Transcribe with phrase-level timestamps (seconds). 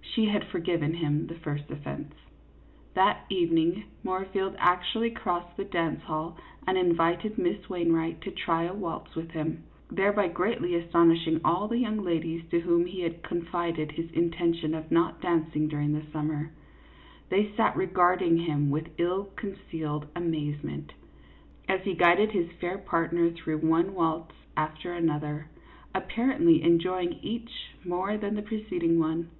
[0.00, 2.14] She had forgiven him the first offence.
[2.94, 8.74] That evening, Moorfield actually crossed the dance hall and invited Miss Wainwright to try a
[8.74, 13.92] waltz with him, thereby greatly astonishing all the young ladies to whom he had confided
[13.92, 16.52] his intention of not dancing during the summer;
[17.30, 20.92] they sat regarding him with ill concealed amazement,
[21.68, 25.48] as he guided his fair partner through one waltz after another,
[25.94, 29.30] apparently enjoying each more than the preceding one.